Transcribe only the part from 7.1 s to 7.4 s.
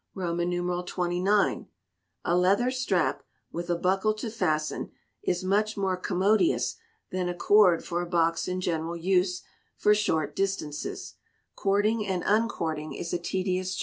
than a